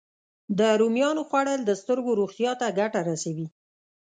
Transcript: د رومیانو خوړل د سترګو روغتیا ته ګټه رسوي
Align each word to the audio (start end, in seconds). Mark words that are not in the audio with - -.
د 0.57 0.59
رومیانو 0.79 1.21
خوړل 1.29 1.59
د 1.65 1.71
سترګو 1.81 2.11
روغتیا 2.19 2.51
ته 2.61 2.67
ګټه 2.79 2.99
رسوي 3.09 3.47